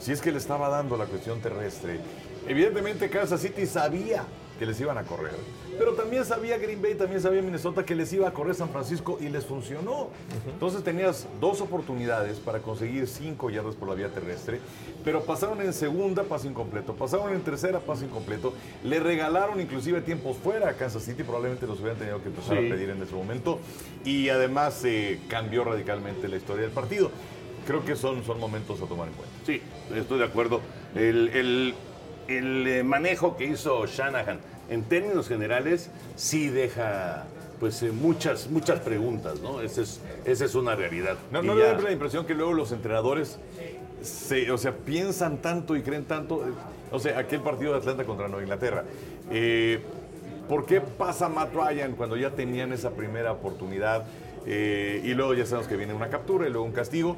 si 0.00 0.12
es 0.12 0.20
que 0.20 0.32
le 0.32 0.38
estaba 0.38 0.68
dando 0.68 0.96
la 0.96 1.06
cuestión 1.06 1.40
terrestre? 1.40 1.98
Evidentemente 2.46 3.10
Kansas 3.10 3.40
City 3.40 3.66
sabía 3.66 4.24
que 4.58 4.66
les 4.66 4.80
iban 4.80 4.96
a 4.98 5.02
correr, 5.02 5.34
pero 5.78 5.92
también 5.94 6.24
sabía 6.24 6.56
Green 6.58 6.80
Bay, 6.80 6.94
también 6.94 7.20
sabía 7.20 7.42
Minnesota 7.42 7.84
que 7.84 7.94
les 7.94 8.12
iba 8.12 8.26
a 8.26 8.32
correr 8.32 8.54
San 8.54 8.70
Francisco 8.70 9.18
y 9.20 9.28
les 9.28 9.44
funcionó. 9.44 10.08
Entonces 10.46 10.82
tenías 10.82 11.26
dos 11.40 11.60
oportunidades 11.60 12.38
para 12.38 12.60
conseguir 12.60 13.06
cinco 13.06 13.50
yardas 13.50 13.74
por 13.74 13.88
la 13.88 13.94
vía 13.94 14.08
terrestre, 14.08 14.60
pero 15.04 15.22
pasaron 15.24 15.60
en 15.60 15.72
segunda, 15.72 16.22
paso 16.24 16.46
incompleto, 16.48 16.94
pasaron 16.94 17.32
en 17.34 17.42
tercera, 17.42 17.80
paso 17.80 18.04
incompleto, 18.04 18.54
le 18.82 18.98
regalaron 19.00 19.60
inclusive 19.60 20.00
tiempos 20.00 20.36
fuera 20.38 20.70
a 20.70 20.72
Kansas 20.74 21.02
City, 21.02 21.22
probablemente 21.22 21.66
los 21.66 21.78
hubieran 21.80 21.98
tenido 21.98 22.22
que 22.22 22.28
empezar 22.28 22.56
Sí. 22.58 22.66
a 22.66 22.70
pedir 22.70 22.90
en 22.90 23.02
ese 23.02 23.14
momento, 23.14 23.58
y 24.04 24.28
además 24.30 24.82
eh, 24.84 25.20
cambió 25.28 25.64
radicalmente 25.64 26.28
la 26.28 26.36
historia 26.36 26.62
del 26.62 26.70
partido. 26.72 27.10
creo 27.66 27.84
que 27.84 27.96
son, 27.96 28.22
son 28.24 28.38
momentos 28.38 28.80
a 28.80 28.86
tomar 28.86 29.08
en 29.08 29.14
cuenta. 29.14 29.34
Sí, 29.44 29.60
estoy 29.92 30.20
de 30.20 30.24
acuerdo. 30.24 30.60
El, 30.94 31.28
el- 31.30 31.74
el, 32.28 32.66
eh, 32.66 32.82
manejo 32.84 33.36
que 33.36 33.44
hizo 33.44 33.86
Shanahan, 33.86 34.38
en 34.70 34.82
términos 34.84 35.28
generales, 35.28 35.90
sí 36.16 36.48
deja 36.48 37.24
pues 37.60 37.82
eh, 37.82 37.90
muchas 37.92 38.48
muchas 38.50 38.80
preguntas, 38.80 39.40
¿no? 39.40 39.60
Esa 39.62 39.82
es, 39.82 40.00
esa 40.24 40.44
es 40.44 40.54
una 40.54 40.74
realidad. 40.74 41.16
No, 41.30 41.40
no 41.42 41.56
ya- 41.58 41.72
da 41.74 41.80
la 41.80 41.92
impresión 41.92 42.26
que 42.26 42.34
luego 42.34 42.52
los 42.52 42.72
entrenadores 42.72 43.38
se, 44.02 44.50
o 44.50 44.58
sea, 44.58 44.72
piensan 44.72 45.38
tanto 45.38 45.76
y 45.76 45.82
creen 45.82 46.04
tanto. 46.04 46.46
eh, 46.46 46.50
O 46.92 46.98
sea, 46.98 47.18
aquel 47.18 47.40
partido 47.40 47.72
de 47.72 47.78
Atlanta 47.78 48.04
contra 48.04 48.28
Nueva 48.28 48.42
Inglaterra. 48.42 48.84
eh, 49.30 49.80
¿Por 50.48 50.64
qué 50.64 50.80
pasa 50.80 51.28
Matt 51.28 51.52
Ryan 51.54 51.92
cuando 51.96 52.16
ya 52.16 52.30
tenían 52.30 52.72
esa 52.72 52.90
primera 52.90 53.32
oportunidad? 53.32 54.04
eh, 54.48 55.00
y 55.02 55.12
luego 55.14 55.34
ya 55.34 55.44
sabemos 55.44 55.66
que 55.66 55.76
viene 55.76 55.92
una 55.92 56.08
captura 56.08 56.46
y 56.46 56.50
luego 56.50 56.64
un 56.64 56.70
castigo. 56.72 57.16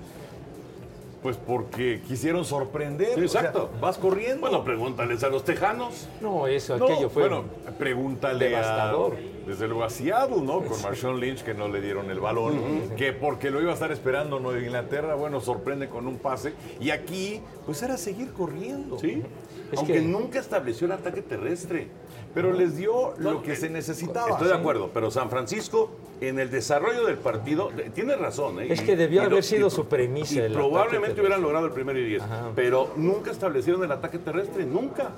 Pues 1.22 1.36
porque 1.36 2.00
quisieron 2.06 2.44
sorprender. 2.44 3.14
Sí, 3.16 3.24
o 3.24 3.28
sea, 3.28 3.40
exacto. 3.40 3.70
vas 3.80 3.98
corriendo. 3.98 4.40
Bueno, 4.40 4.62
pregúntales 4.62 5.24
a 5.24 5.28
los 5.28 5.44
tejanos. 5.44 6.06
No, 6.20 6.46
eso, 6.46 6.78
No, 6.78 6.84
aquello 6.84 7.10
fue. 7.10 7.22
bueno, 7.28 7.44
pregúntale 7.76 8.44
devastador. 8.50 9.14
a, 9.14 9.48
desde 9.48 9.66
luego 9.66 9.82
a 9.82 9.90
Seattle, 9.90 10.42
¿no? 10.42 10.60
Con 10.62 10.80
Marshawn 10.80 11.18
Lynch 11.18 11.42
que 11.42 11.54
no 11.54 11.66
le 11.68 11.80
dieron 11.80 12.08
el 12.10 12.20
balón, 12.20 12.90
que 12.96 13.12
porque 13.12 13.50
lo 13.50 13.60
iba 13.60 13.72
a 13.72 13.74
estar 13.74 13.90
esperando 13.90 14.38
Nueva 14.38 14.60
Inglaterra, 14.60 15.16
bueno, 15.16 15.40
sorprende 15.40 15.88
con 15.88 16.06
un 16.06 16.18
pase. 16.18 16.52
Y 16.80 16.90
aquí, 16.90 17.40
pues 17.66 17.82
era 17.82 17.96
seguir 17.96 18.32
corriendo. 18.32 18.96
Sí. 18.98 19.22
Es 19.72 19.78
Aunque 19.78 19.94
que- 19.94 20.00
nunca 20.02 20.38
estableció 20.38 20.86
el 20.86 20.92
ataque 20.92 21.20
terrestre. 21.22 21.88
Pero 22.40 22.52
les 22.52 22.76
dio 22.76 23.14
lo 23.18 23.42
que 23.42 23.56
se 23.56 23.68
necesitaba. 23.68 24.30
Estoy 24.30 24.46
de 24.46 24.54
acuerdo, 24.54 24.90
pero 24.94 25.10
San 25.10 25.28
Francisco 25.28 25.90
en 26.20 26.38
el 26.38 26.50
desarrollo 26.52 27.04
del 27.04 27.16
partido 27.18 27.70
tiene 27.96 28.14
razón. 28.14 28.60
¿eh? 28.60 28.68
Es 28.70 28.80
que 28.80 28.94
debió 28.94 29.22
y 29.22 29.24
haber 29.24 29.38
lo- 29.38 29.42
sido 29.42 29.66
y- 29.66 29.70
su 29.72 29.86
premisa 29.86 30.34
Y 30.34 30.38
el 30.38 30.52
probablemente 30.52 31.20
hubieran 31.20 31.42
logrado 31.42 31.66
el 31.66 31.72
primero 31.72 31.98
y 31.98 32.04
diez, 32.04 32.22
Ajá. 32.22 32.50
pero 32.54 32.90
nunca 32.96 33.32
establecieron 33.32 33.82
el 33.82 33.90
ataque 33.90 34.18
terrestre, 34.18 34.64
nunca. 34.66 35.10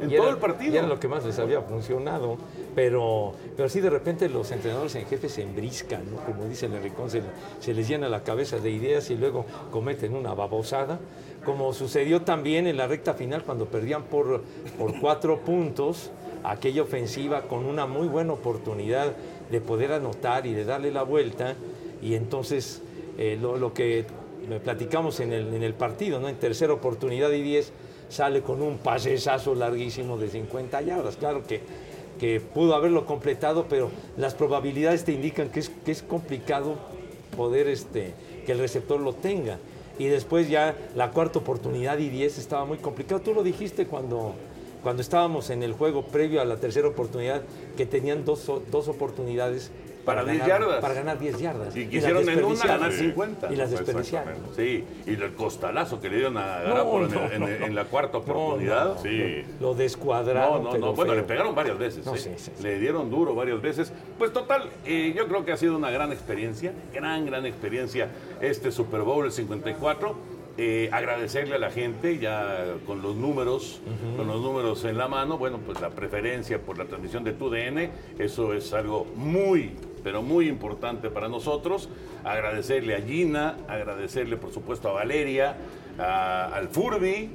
En 0.00 0.10
Y 0.10 0.14
todo 0.14 0.26
era- 0.26 0.34
el 0.34 0.38
partido. 0.40 0.74
y 0.74 0.76
era 0.76 0.86
lo 0.86 1.00
que 1.00 1.08
más 1.08 1.24
les 1.24 1.38
había 1.38 1.60
funcionado. 1.62 2.36
Pero, 2.74 3.32
pero 3.56 3.68
sí, 3.70 3.80
de 3.80 3.88
repente 3.90 4.28
los 4.28 4.50
entrenadores 4.52 4.94
en 4.94 5.06
jefe 5.06 5.28
se 5.30 5.42
embriscan, 5.42 6.02
¿no? 6.10 6.18
Como 6.18 6.44
dice 6.44 6.66
el 6.66 6.72
se, 7.10 7.22
se 7.60 7.72
les 7.74 7.88
llena 7.88 8.08
la 8.10 8.22
cabeza 8.22 8.58
de 8.58 8.70
ideas 8.70 9.08
y 9.10 9.16
luego 9.16 9.46
cometen 9.72 10.14
una 10.14 10.34
babosada. 10.34 11.00
Como 11.44 11.72
sucedió 11.72 12.22
también 12.22 12.66
en 12.66 12.76
la 12.76 12.86
recta 12.86 13.14
final 13.14 13.42
cuando 13.42 13.64
perdían 13.66 14.02
por, 14.04 14.42
por 14.78 15.00
cuatro 15.00 15.38
puntos 15.40 16.10
aquella 16.44 16.82
ofensiva 16.82 17.42
con 17.42 17.64
una 17.64 17.86
muy 17.86 18.08
buena 18.08 18.32
oportunidad 18.32 19.14
de 19.50 19.60
poder 19.60 19.92
anotar 19.92 20.46
y 20.46 20.54
de 20.54 20.64
darle 20.64 20.90
la 20.90 21.02
vuelta. 21.02 21.54
Y 22.02 22.14
entonces 22.14 22.82
eh, 23.18 23.38
lo, 23.40 23.72
que 23.72 24.06
platicamos 24.62 25.20
en 25.20 25.32
el, 25.32 25.54
en 25.54 25.62
el 25.62 25.74
partido, 25.74 26.20
¿no? 26.20 26.28
En 26.28 26.36
tercera 26.36 26.72
oportunidad 26.72 27.30
y 27.32 27.42
10 27.42 27.72
sale 28.08 28.42
con 28.42 28.62
un 28.62 28.78
pasesazo 28.78 29.54
larguísimo 29.54 30.16
de 30.16 30.28
50 30.28 30.80
yardas. 30.82 31.16
Claro 31.16 31.46
que, 31.46 31.60
que 32.18 32.40
pudo 32.40 32.74
haberlo 32.74 33.06
completado, 33.06 33.66
pero 33.68 33.90
las 34.16 34.34
probabilidades 34.34 35.04
te 35.04 35.12
indican 35.12 35.50
que 35.50 35.60
es, 35.60 35.70
que 35.84 35.92
es 35.92 36.02
complicado 36.02 36.76
poder 37.36 37.68
este, 37.68 38.14
que 38.46 38.52
el 38.52 38.58
receptor 38.58 39.00
lo 39.00 39.12
tenga. 39.12 39.58
Y 39.98 40.06
después 40.06 40.48
ya 40.48 40.76
la 40.94 41.10
cuarta 41.10 41.40
oportunidad 41.40 41.98
y 41.98 42.08
10 42.08 42.38
estaba 42.38 42.64
muy 42.64 42.78
complicado. 42.78 43.20
Tú 43.20 43.34
lo 43.34 43.42
dijiste 43.42 43.86
cuando, 43.86 44.34
cuando 44.82 45.02
estábamos 45.02 45.50
en 45.50 45.62
el 45.62 45.72
juego 45.72 46.02
previo 46.06 46.40
a 46.40 46.44
la 46.44 46.56
tercera 46.56 46.88
oportunidad, 46.88 47.42
que 47.76 47.86
tenían 47.86 48.24
dos, 48.24 48.50
dos 48.70 48.88
oportunidades 48.88 49.70
Para 50.04 50.24
10 50.24 50.38
ganar- 50.38 50.60
yardas. 50.60 50.80
Para 50.80 50.94
ganar 50.94 51.18
10 51.18 51.38
yardas. 51.38 51.76
Y 51.76 51.86
quisieron 51.88 52.26
en 52.28 52.42
una 52.44 52.64
ganar 52.64 52.92
50. 52.92 53.52
Y 53.52 53.56
las 53.56 53.70
desperdiciaron. 53.70 54.34
Sí, 54.56 54.84
y 55.06 55.10
el 55.10 55.34
costalazo 55.34 56.00
que 56.00 56.08
le 56.08 56.16
dieron 56.16 56.38
a 56.38 56.60
No, 56.60 56.68
Garapolo 56.70 57.06
en, 57.06 57.12
no, 57.14 57.24
el- 57.26 57.32
en, 57.32 57.40
no, 57.40 57.46
no. 57.46 57.66
en 57.66 57.74
la 57.74 57.84
cuarta 57.84 58.12
No, 58.14 58.18
oportunidad. 58.20 58.84
no, 58.86 58.94
no. 58.94 59.02
Sí. 59.02 59.44
Lo 59.60 59.66
No, 59.68 59.74
descuadraron. 59.74 60.64
no, 60.64 60.70
pero 60.70 60.86
no. 60.86 60.92
Bueno, 60.94 61.12
feo. 61.12 61.20
le 61.20 61.26
pegaron 61.26 61.54
varias 61.54 61.76
veces. 61.78 62.06
No, 62.06 62.14
¿eh? 62.14 62.18
sí, 62.18 62.30
sí, 62.38 62.52
sí. 62.56 62.62
Le 62.62 62.78
dieron 62.78 63.10
duro 63.10 63.34
varias 63.34 63.60
veces. 63.60 63.92
Pues 64.16 64.32
total, 64.32 64.70
eh, 64.86 65.12
yo 65.14 65.26
creo 65.28 65.44
que 65.44 65.52
ha 65.52 65.56
sido 65.58 65.76
una 65.76 65.90
gran 65.90 66.10
experiencia, 66.12 66.72
gran, 66.94 67.26
gran 67.26 67.44
experiencia 67.44 68.08
este 68.40 68.72
Super 68.72 69.02
Bowl 69.02 69.26
el 69.26 69.32
54. 69.32 70.37
Eh, 70.60 70.88
agradecerle 70.92 71.54
a 71.54 71.58
la 71.58 71.70
gente 71.70 72.18
ya 72.18 72.74
con 72.84 73.00
los 73.00 73.14
números, 73.14 73.80
con 74.16 74.26
los 74.26 74.40
números 74.40 74.84
en 74.84 74.98
la 74.98 75.06
mano, 75.06 75.38
bueno, 75.38 75.60
pues 75.64 75.80
la 75.80 75.90
preferencia 75.90 76.60
por 76.60 76.76
la 76.78 76.84
transmisión 76.86 77.22
de 77.22 77.32
TUDN, 77.32 77.90
eso 78.18 78.52
es 78.52 78.72
algo 78.72 79.06
muy, 79.14 79.70
pero 80.02 80.20
muy 80.20 80.48
importante 80.48 81.10
para 81.10 81.28
nosotros. 81.28 81.88
Agradecerle 82.24 82.96
a 82.96 83.00
Gina, 83.02 83.56
agradecerle 83.68 84.36
por 84.36 84.52
supuesto 84.52 84.88
a 84.88 84.94
Valeria, 84.94 85.56
a- 85.96 86.46
al 86.46 86.66
Furby, 86.70 87.30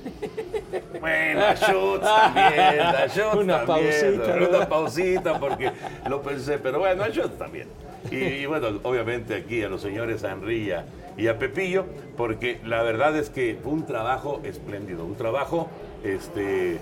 bueno, 1.00 1.44
a 1.44 1.54
Schutz 1.54 2.02
también, 2.02 2.80
a 2.80 3.06
Schutz 3.06 3.34
Una 3.34 3.64
también, 3.64 4.18
pausita, 4.18 4.48
Una 4.48 4.68
pausita 4.68 5.40
porque 5.40 5.72
lo 6.08 6.22
pensé, 6.22 6.58
pero 6.58 6.78
bueno, 6.78 7.04
a 7.04 7.08
Schutz 7.08 7.36
también. 7.38 7.68
Y, 8.10 8.16
y 8.16 8.46
bueno, 8.46 8.68
obviamente 8.82 9.34
aquí 9.34 9.62
a 9.62 9.68
los 9.68 9.82
señores 9.82 10.24
Henry 10.24 10.68
y 10.68 10.70
a, 10.72 10.84
y 11.16 11.28
a 11.28 11.38
Pepillo, 11.38 11.84
porque 12.16 12.60
la 12.64 12.82
verdad 12.82 13.16
es 13.16 13.30
que 13.30 13.58
fue 13.62 13.72
un 13.72 13.86
trabajo 13.86 14.40
espléndido, 14.44 15.04
un 15.04 15.16
trabajo, 15.16 15.68
este, 16.02 16.78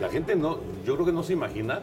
la 0.00 0.08
gente 0.08 0.36
no, 0.36 0.58
yo 0.84 0.94
creo 0.94 1.06
que 1.06 1.12
no 1.12 1.22
se 1.22 1.32
imagina 1.32 1.80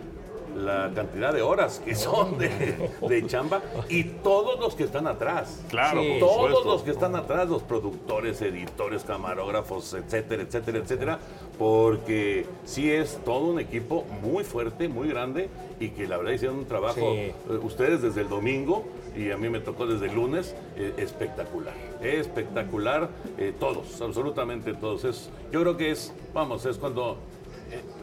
la 0.61 0.91
cantidad 0.95 1.33
de 1.33 1.41
horas 1.41 1.81
que 1.83 1.95
son 1.95 2.37
de, 2.37 2.89
de 3.07 3.27
chamba 3.27 3.61
y 3.89 4.03
todos 4.03 4.59
los 4.59 4.75
que 4.75 4.83
están 4.83 5.07
atrás. 5.07 5.61
Claro, 5.69 6.01
Sí. 6.01 6.17
Todos 6.19 6.35
supuesto. 6.47 6.63
los 6.65 6.81
que 6.83 6.91
están 6.91 7.15
atrás, 7.15 7.49
los 7.49 7.63
productores, 7.63 8.41
editores, 8.41 9.03
camarógrafos, 9.03 9.93
etcétera, 9.93 10.43
etcétera, 10.43 10.77
etcétera, 10.79 11.19
porque 11.57 12.45
sí 12.65 12.91
es 12.91 13.19
todo 13.23 13.45
un 13.47 13.59
equipo 13.59 14.05
muy 14.21 14.43
fuerte, 14.43 14.87
muy 14.87 15.07
grande 15.09 15.49
y 15.79 15.89
que 15.89 16.07
la 16.07 16.17
verdad 16.17 16.33
hicieron 16.33 16.57
un 16.59 16.65
trabajo, 16.65 16.95
Sí. 16.95 17.03
eh, 17.17 17.33
ustedes 17.63 18.01
desde 18.01 18.21
el 18.21 18.29
domingo 18.29 18.83
y 19.15 19.31
a 19.31 19.37
mí 19.37 19.49
me 19.49 19.59
tocó 19.59 19.85
desde 19.87 20.07
el 20.07 20.15
lunes, 20.15 20.55
eh, 20.77 20.93
espectacular, 20.97 21.73
espectacular, 22.01 23.09
eh, 23.37 23.53
todos, 23.59 24.01
absolutamente 24.01 24.73
todos. 24.73 25.03
Es, 25.05 25.29
yo 25.51 25.61
creo 25.61 25.77
que 25.77 25.91
es, 25.91 26.13
vamos, 26.33 26.65
es 26.65 26.77
cuando 26.77 27.17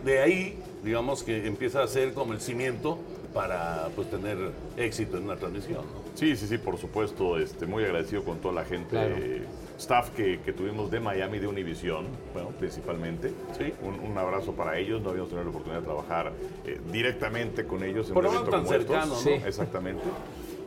de 0.05 0.21
ahí, 0.21 0.59
digamos 0.85 1.23
que 1.23 1.47
empieza 1.47 1.82
a 1.82 1.87
ser 1.88 2.12
como 2.12 2.32
el 2.32 2.40
cimiento 2.40 2.99
para 3.35 3.88
pues 3.94 4.08
tener 4.11 4.37
éxito 4.76 5.16
en 5.18 5.25
una 5.25 5.37
transmisión. 5.37 5.82
¿no? 5.85 6.08
Sí, 6.14 6.35
sí, 6.37 6.47
sí, 6.47 6.58
por 6.58 6.78
supuesto. 6.78 7.38
Este, 7.38 7.66
muy 7.66 7.85
agradecido 7.85 8.25
con 8.25 8.38
toda 8.38 8.54
la 8.54 8.64
gente, 8.64 8.90
Claro. 8.90 9.14
eh, 9.18 9.42
staff 9.78 10.11
que, 10.11 10.40
que 10.40 10.52
tuvimos 10.52 10.90
de 10.90 10.99
Miami, 10.99 11.38
de 11.38 11.47
Univision, 11.47 12.06
bueno, 12.32 12.49
principalmente. 12.58 13.32
Sí. 13.56 13.73
Un, 13.82 14.00
un 14.11 14.18
abrazo 14.18 14.52
para 14.52 14.78
ellos. 14.78 15.02
No 15.02 15.11
habíamos 15.11 15.28
tenido 15.30 15.44
la 15.44 15.50
oportunidad 15.50 15.80
de 15.80 15.87
trabajar 15.87 16.32
eh, 16.66 16.80
directamente 16.90 17.64
con 17.64 17.82
ellos 17.85 18.08
en 18.08 18.14
Por 18.14 18.26
un 18.26 18.35
evento 18.35 18.50
menos 18.50 18.66
como 18.66 18.70
tan 18.73 18.80
cercano, 18.80 19.14
estos. 19.18 19.26
¿no? 19.40 19.47
Exactamente. 19.47 20.02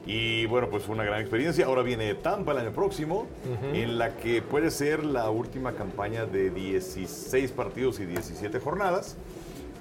Y 0.05 0.45
bueno, 0.47 0.67
pues 0.69 0.83
fue 0.83 0.95
una 0.95 1.03
gran 1.03 1.21
experiencia. 1.21 1.65
Ahora 1.65 1.81
viene 1.83 2.13
Tampa 2.15 2.53
el 2.53 2.57
año 2.59 2.71
próximo, 2.71 3.27
en 3.73 3.97
la 3.99 4.15
que 4.17 4.41
puede 4.41 4.71
ser 4.71 5.03
la 5.03 5.29
última 5.29 5.73
campaña 5.73 6.25
de 6.25 6.49
16 6.49 7.51
partidos 7.51 7.99
y 7.99 8.05
17 8.05 8.59
jornadas. 8.59 9.15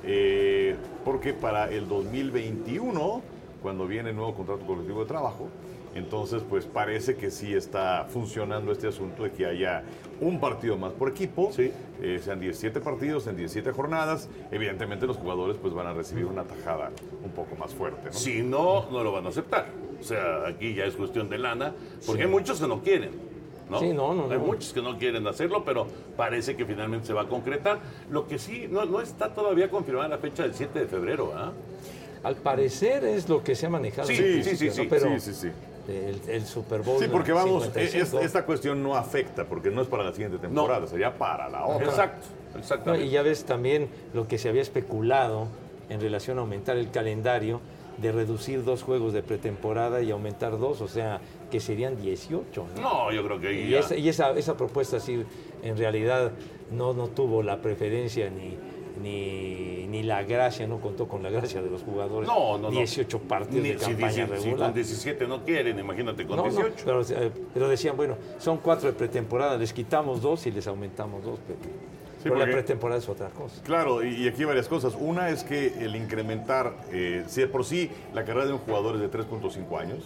Eh, 0.04 0.76
porque 1.04 1.32
para 1.32 1.70
el 1.70 1.88
2021, 1.88 3.22
cuando 3.62 3.86
viene 3.86 4.10
el 4.10 4.16
nuevo 4.16 4.34
contrato 4.34 4.64
colectivo 4.66 5.00
de 5.00 5.06
trabajo, 5.06 5.48
entonces 5.94 6.42
pues 6.48 6.66
parece 6.66 7.16
que 7.16 7.30
sí 7.30 7.52
está 7.52 8.06
funcionando 8.08 8.70
este 8.70 8.86
asunto 8.86 9.24
de 9.24 9.32
que 9.32 9.44
haya 9.46 9.82
un 10.20 10.38
partido 10.38 10.76
más 10.76 10.92
por 10.92 11.08
equipo, 11.10 11.50
Sí. 11.52 11.72
eh, 12.00 12.20
sean 12.22 12.38
17 12.40 12.80
partidos 12.80 13.26
en 13.26 13.36
17 13.36 13.72
jornadas, 13.72 14.28
evidentemente 14.52 15.06
los 15.06 15.16
jugadores 15.16 15.56
pues 15.60 15.74
van 15.74 15.88
a 15.88 15.92
recibir 15.92 16.26
una 16.26 16.44
tajada 16.44 16.90
un 17.24 17.32
poco 17.32 17.56
más 17.56 17.74
fuerte. 17.74 18.06
¿no? 18.06 18.12
Si 18.12 18.42
no, 18.42 18.88
no 18.90 19.02
lo 19.02 19.12
van 19.12 19.26
a 19.26 19.30
aceptar. 19.30 19.66
O 20.00 20.02
sea, 20.02 20.46
aquí 20.46 20.74
ya 20.74 20.84
es 20.84 20.94
cuestión 20.96 21.28
de 21.28 21.38
lana, 21.38 21.74
porque 22.06 22.22
hay 22.22 22.28
muchos 22.28 22.58
que 22.60 22.66
no 22.68 22.80
quieren. 22.82 23.10
¿No? 23.70 23.78
Sí, 23.80 23.92
no, 23.92 24.12
no, 24.14 24.24
Hay 24.24 24.38
no. 24.38 24.44
muchos 24.44 24.72
que 24.72 24.82
no 24.82 24.98
quieren 24.98 25.26
hacerlo, 25.26 25.64
pero 25.64 25.86
parece 26.16 26.56
que 26.56 26.64
finalmente 26.66 27.06
se 27.06 27.12
va 27.12 27.22
a 27.22 27.28
concretar. 27.28 27.78
Lo 28.10 28.26
que 28.26 28.38
sí, 28.38 28.66
no, 28.70 28.84
no 28.84 29.00
está 29.00 29.32
todavía 29.32 29.70
confirmada 29.70 30.08
la 30.08 30.18
fecha 30.18 30.42
del 30.42 30.54
7 30.54 30.80
de 30.80 30.86
febrero. 30.86 31.32
¿ah? 31.34 31.52
Al 32.22 32.36
parecer 32.36 33.04
es 33.04 33.28
lo 33.28 33.42
que 33.42 33.54
se 33.54 33.66
ha 33.66 33.70
manejado. 33.70 34.08
Sí, 34.08 34.42
sí, 34.42 34.56
sí, 34.56 34.70
sí. 34.70 34.86
Pero 34.90 35.08
sí, 35.18 35.20
sí, 35.20 35.34
sí. 35.34 35.48
El, 35.88 36.20
el 36.28 36.44
Super 36.46 36.82
Bowl. 36.82 37.00
Sí, 37.02 37.08
porque 37.10 37.32
vamos, 37.32 37.64
55, 37.64 38.18
es- 38.18 38.24
esta 38.26 38.44
cuestión 38.44 38.82
no 38.82 38.94
afecta, 38.96 39.44
porque 39.44 39.70
no 39.70 39.80
es 39.82 39.88
para 39.88 40.04
la 40.04 40.12
siguiente 40.12 40.38
temporada, 40.38 40.86
sería 40.86 41.16
para 41.16 41.48
la 41.48 41.64
otra. 41.66 41.86
Exacto, 41.86 42.26
exactamente. 42.58 43.06
y 43.06 43.10
ya 43.10 43.22
ves 43.22 43.44
también 43.44 43.88
lo 44.14 44.28
que 44.28 44.38
se 44.38 44.48
había 44.48 44.62
especulado 44.62 45.48
en 45.88 46.00
relación 46.00 46.38
a 46.38 46.42
aumentar 46.42 46.76
el 46.76 46.90
calendario 46.90 47.60
de 48.00 48.12
reducir 48.12 48.64
dos 48.64 48.82
juegos 48.82 49.12
de 49.12 49.22
pretemporada 49.22 50.00
y 50.02 50.10
aumentar 50.10 50.58
dos, 50.58 50.80
o 50.80 50.88
sea, 50.88 51.20
que 51.50 51.60
serían 51.60 52.00
18. 52.00 52.66
¿no? 52.76 52.80
No, 52.82 53.12
yo 53.12 53.24
creo 53.24 53.40
que 53.40 53.52
Y, 53.68 53.74
esa, 53.74 53.96
y 53.96 54.08
esa, 54.08 54.30
esa 54.32 54.56
propuesta 54.56 55.00
sí, 55.00 55.22
en 55.62 55.76
realidad 55.76 56.32
no, 56.70 56.94
no 56.94 57.08
tuvo 57.08 57.42
la 57.42 57.60
preferencia 57.60 58.30
ni, 58.30 58.56
ni, 59.02 59.86
ni 59.88 60.02
la 60.02 60.22
gracia, 60.22 60.66
no 60.66 60.80
contó 60.80 61.06
con 61.08 61.22
la 61.22 61.30
gracia 61.30 61.60
de 61.62 61.68
los 61.70 61.82
jugadores. 61.82 62.28
No, 62.28 62.56
no, 62.58 62.70
no. 62.70 62.78
18 62.78 63.18
partidos 63.20 63.62
Ni- 63.62 63.72
de 63.72 63.78
si, 63.78 63.84
campaña 63.84 64.12
si 64.12 64.24
regular. 64.24 64.68
con 64.68 64.74
17 64.74 65.26
no 65.26 65.44
quieren, 65.44 65.78
imagínate 65.78 66.26
con 66.26 66.36
No, 66.36 66.44
no, 66.44 66.50
18. 66.50 66.74
pero, 66.84 67.02
eh, 67.02 67.30
pero 67.52 67.68
decían, 67.68 67.96
bueno, 67.96 68.16
son 68.38 68.58
cuatro 68.58 68.90
de 68.90 68.96
pretemporada, 68.96 69.56
les 69.58 69.72
quitamos 69.72 70.22
dos 70.22 70.46
y 70.46 70.50
les 70.52 70.66
aumentamos 70.66 71.22
dos, 71.24 71.38
pero, 71.46 71.58
pero 72.22 72.36
la 72.36 72.44
pretemporada 72.46 72.98
es 73.00 73.08
otra 73.08 73.28
cosa. 73.30 73.62
Claro, 73.62 74.04
y 74.04 74.14
y 74.20 74.28
aquí 74.28 74.40
hay 74.42 74.46
varias 74.46 74.68
cosas. 74.68 74.94
Una 74.98 75.30
es 75.30 75.44
que 75.44 75.84
el 75.84 75.96
incrementar, 75.96 76.74
eh, 76.92 77.24
si 77.26 77.40
de 77.40 77.46
por 77.46 77.64
sí 77.64 77.90
la 78.12 78.24
carrera 78.24 78.46
de 78.46 78.52
un 78.52 78.58
jugador 78.58 78.96
es 78.96 79.00
de 79.00 79.10
3.5 79.10 79.78
años, 79.80 80.04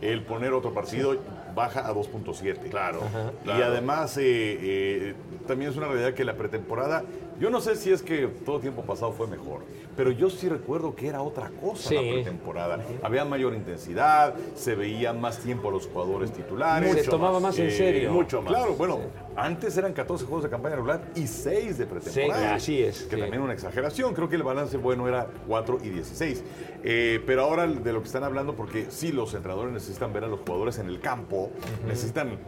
el 0.00 0.22
poner 0.22 0.52
otro 0.54 0.72
partido 0.72 1.16
baja 1.54 1.86
a 1.86 1.92
2.7. 1.92 2.70
Claro, 2.70 3.02
Y 3.42 3.44
claro. 3.44 3.64
además 3.66 4.16
eh, 4.16 4.22
eh, 4.24 5.14
también 5.46 5.70
es 5.70 5.76
una 5.76 5.88
realidad 5.88 6.14
que 6.14 6.24
la 6.24 6.34
pretemporada, 6.36 7.04
yo 7.40 7.50
no 7.50 7.60
sé 7.60 7.74
si 7.76 7.90
es 7.90 8.02
que 8.02 8.28
todo 8.44 8.60
tiempo 8.60 8.82
pasado 8.82 9.12
fue 9.12 9.26
mejor, 9.26 9.60
pero 9.96 10.10
yo 10.12 10.30
sí 10.30 10.48
recuerdo 10.48 10.94
que 10.94 11.08
era 11.08 11.22
otra 11.22 11.50
cosa 11.60 11.88
Sí. 11.88 11.94
la 11.94 12.02
pretemporada. 12.12 12.78
Había 13.02 13.24
mayor 13.24 13.54
intensidad, 13.54 14.34
se 14.54 14.74
veía 14.74 15.12
más 15.12 15.38
tiempo 15.38 15.68
a 15.68 15.72
los 15.72 15.86
jugadores 15.86 16.32
titulares. 16.32 16.92
Se 17.04 17.10
tomaba 17.10 17.40
más 17.40 17.58
en 17.58 17.66
Eh, 17.66 17.70
serio. 17.70 18.12
mucho 18.12 18.42
más. 18.42 18.52
Claro, 18.52 18.74
bueno, 18.74 18.98
antes 19.36 19.76
eran 19.76 19.92
14 19.92 20.24
juegos 20.26 20.44
de 20.44 20.50
campaña 20.50 20.76
regular 20.76 21.02
y 21.16 21.26
6 21.26 21.78
de 21.78 21.86
pretemporada. 21.86 22.58
Sí, 22.60 22.74
así 22.76 22.82
es, 22.82 23.02
Que 23.04 23.16
también 23.16 23.42
una 23.42 23.52
exageración. 23.54 24.14
Creo 24.14 24.28
que 24.28 24.36
el 24.36 24.42
balance 24.42 24.76
bueno 24.76 25.08
era 25.08 25.26
4 25.48 25.78
y 25.82 25.88
16. 25.88 26.44
Eh, 26.84 27.22
pero 27.26 27.42
ahora 27.42 27.66
de 27.66 27.92
lo 27.92 28.00
que 28.00 28.06
están 28.06 28.24
hablando, 28.24 28.54
porque 28.54 28.86
sí, 28.90 29.12
los 29.12 29.34
entrenadores 29.34 29.72
necesitan 29.72 30.12
ver 30.12 30.24
a 30.24 30.28
los 30.28 30.40
jugadores 30.40 30.78
en 30.78 30.86
el 30.88 31.00
campo, 31.00 31.50
necesitan 31.86 32.38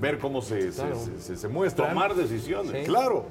ver 0.00 0.18
cómo 0.18 0.42
se, 0.42 0.68
Claro. 0.70 0.96
se, 0.98 1.20
se- 1.20 1.36
se 1.36 1.48
muestran. 1.48 1.88
Tomar 1.90 2.14
decisiones. 2.14 2.72
Sí. 2.72 2.86
Claro, 2.86 3.26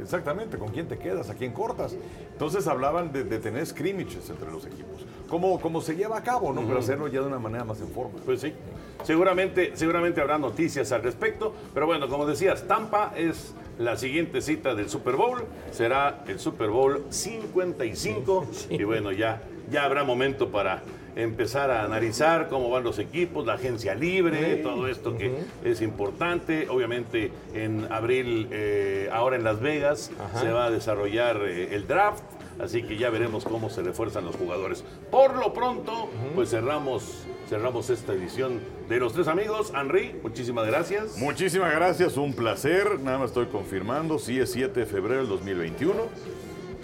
exactamente, 0.00 0.58
con 0.58 0.68
quién 0.68 0.88
te 0.88 0.98
quedas, 0.98 1.30
a 1.30 1.34
quién 1.34 1.52
cortas. 1.52 1.96
Entonces 2.32 2.66
hablaban 2.66 3.12
de, 3.12 3.24
de 3.24 3.38
tener 3.38 3.66
scrimmages 3.66 4.28
entre 4.30 4.50
los 4.50 4.66
equipos. 4.66 5.04
Cómo, 5.28 5.60
cómo 5.60 5.80
se 5.80 5.96
lleva 5.96 6.18
a 6.18 6.22
cabo, 6.22 6.52
¿no? 6.52 6.62
Pero 6.66 6.78
hacerlo 6.78 7.08
ya 7.08 7.20
de 7.20 7.26
una 7.26 7.38
manera 7.38 7.64
más 7.64 7.80
en 7.80 7.88
forma. 7.88 8.18
Pues 8.24 8.40
sí, 8.40 8.52
seguramente, 9.02 9.72
seguramente 9.74 10.20
habrá 10.20 10.38
noticias 10.38 10.92
al 10.92 11.02
respecto, 11.02 11.54
pero 11.72 11.86
bueno, 11.86 12.08
como 12.08 12.26
decías, 12.26 12.66
Tampa 12.68 13.12
es 13.16 13.54
la 13.78 13.96
siguiente 13.96 14.42
cita 14.42 14.74
del 14.74 14.90
Super 14.90 15.16
Bowl, 15.16 15.44
será 15.70 16.22
el 16.26 16.38
Super 16.38 16.68
Bowl 16.68 17.04
55 17.08 18.46
y 18.70 18.84
bueno, 18.84 19.12
ya, 19.12 19.42
ya 19.70 19.84
habrá 19.84 20.04
momento 20.04 20.50
para 20.50 20.82
empezar 21.16 21.70
a 21.70 21.84
analizar 21.84 22.48
cómo 22.48 22.70
van 22.70 22.84
los 22.84 22.98
equipos, 22.98 23.46
la 23.46 23.54
agencia 23.54 23.94
libre, 23.94 24.56
todo 24.56 24.88
esto 24.88 25.16
que 25.16 25.32
es 25.64 25.80
importante. 25.82 26.68
Obviamente 26.68 27.32
en 27.54 27.86
abril, 27.90 28.48
eh, 28.50 29.08
ahora 29.12 29.36
en 29.36 29.44
Las 29.44 29.60
Vegas, 29.60 30.10
se 30.40 30.50
va 30.50 30.66
a 30.66 30.70
desarrollar 30.70 31.42
eh, 31.42 31.74
el 31.74 31.86
draft. 31.86 32.22
Así 32.58 32.82
que 32.82 32.96
ya 32.96 33.10
veremos 33.10 33.44
cómo 33.44 33.70
se 33.70 33.82
refuerzan 33.82 34.24
los 34.24 34.36
jugadores. 34.36 34.84
Por 35.10 35.36
lo 35.36 35.52
pronto, 35.52 36.10
pues 36.34 36.50
cerramos, 36.50 37.24
cerramos 37.48 37.88
esta 37.90 38.12
edición 38.12 38.60
de 38.88 39.00
Los 39.00 39.14
Tres 39.14 39.26
Amigos. 39.26 39.72
Henry, 39.74 40.14
muchísimas 40.22 40.66
gracias. 40.66 41.16
Muchísimas 41.16 41.74
gracias, 41.74 42.16
un 42.16 42.34
placer. 42.34 43.00
Nada 43.00 43.18
más 43.18 43.30
estoy 43.30 43.46
confirmando, 43.46 44.18
sí 44.18 44.38
es 44.38 44.52
7 44.52 44.80
de 44.80 44.86
febrero 44.86 45.22
del 45.22 45.28
2021. 45.28 45.94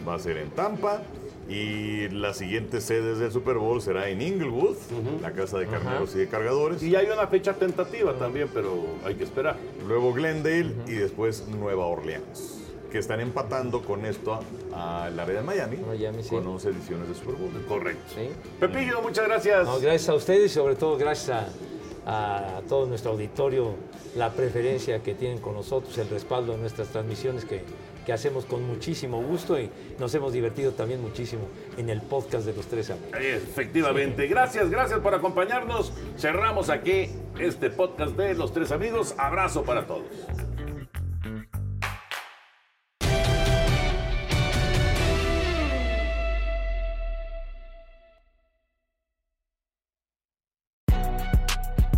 Va 0.09 0.15
a 0.15 0.19
ser 0.19 0.39
en 0.39 0.51
Tampa. 0.51 1.03
Y 1.49 2.09
las 2.11 2.37
siguientes 2.37 2.85
sedes 2.85 3.19
del 3.19 3.33
Super 3.33 3.57
Bowl 3.57 3.81
será 3.81 4.09
en 4.11 4.21
Inglewood, 4.21 4.77
la 5.23 5.33
casa 5.33 5.59
de 5.59 5.67
carneros 5.67 6.15
y 6.15 6.19
de 6.19 6.29
cargadores. 6.29 6.83
Y 6.83 6.95
hay 6.95 7.07
una 7.07 7.27
fecha 7.27 7.55
tentativa 7.55 8.13
también, 8.15 8.51
pero 8.53 8.85
hay 9.05 9.15
que 9.15 9.25
esperar. 9.25 9.57
Luego 9.87 10.13
Glendale 10.13 10.75
y 10.87 10.93
después 10.93 11.49
Nueva 11.49 11.87
Orleans, 11.87 12.59
que 12.93 12.99
están 12.99 13.21
empatando 13.21 13.81
con 13.83 14.05
esto 14.05 14.41
al 14.75 15.19
área 15.19 15.37
de 15.37 15.43
Miami, 15.43 15.79
Miami, 15.79 16.23
sí. 16.23 16.29
con 16.29 16.47
11 16.47 16.69
ediciones 16.69 17.09
de 17.09 17.15
Super 17.15 17.37
Bowl. 17.37 17.51
Correcto. 17.67 18.03
¿sí? 18.15 18.29
Pepillo, 18.61 19.01
muchas 19.01 19.27
gracias. 19.27 19.67
No, 19.67 19.81
gracias 19.81 20.09
a 20.11 20.15
ustedes 20.15 20.53
y 20.53 20.55
sobre 20.55 20.77
todo 20.77 20.99
gracias 20.99 21.31
a, 21.31 22.59
a 22.59 22.61
todo 22.69 22.87
nuestro 22.87 23.13
auditorio, 23.13 23.75
la 24.17 24.31
preferencia 24.33 25.03
que 25.03 25.15
tienen 25.15 25.39
con 25.39 25.55
nosotros, 25.55 25.97
el 25.97 26.09
respaldo 26.11 26.53
de 26.53 26.59
nuestras 26.59 26.89
transmisiones 26.89 27.45
que, 27.45 27.63
que 28.09 28.15
hacemos 28.15 28.47
con 28.47 28.67
muchísimo 28.67 29.21
gusto 29.23 29.61
y 29.61 29.69
nos 29.99 30.15
hemos 30.15 30.33
divertido 30.33 30.73
también 30.73 31.03
muchísimo 31.03 31.43
en 31.77 31.91
el 31.91 32.01
podcast 32.01 32.47
de 32.47 32.55
los 32.55 32.67
tres 32.67 32.89
amigos. 32.89 33.11
Efectivamente. 33.21 34.27
Gracias, 34.27 34.71
gracias 34.71 35.01
por 35.01 35.15
acompañarnos. 35.15 35.93
Cerramos 36.17 36.71
aquí 36.71 37.11
este 37.39 37.69
podcast 37.69 38.17
de 38.17 38.33
Los 38.33 38.55
Tres 38.55 38.73
Amigos. 38.73 39.15
Abrazo 39.19 39.63
para 39.63 39.87
todos. 39.87 40.07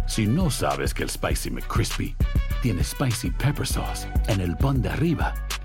Si 0.08 0.26
no 0.26 0.50
sabes 0.50 0.92
que 0.92 1.04
el 1.04 1.08
Spicy 1.08 1.52
McCrispy 1.52 2.16
tiene 2.62 2.82
Spicy 2.82 3.30
Pepper 3.30 3.64
Sauce 3.64 4.08
en 4.26 4.40
el 4.40 4.56
pan 4.56 4.82
de 4.82 4.88
arriba 4.88 5.32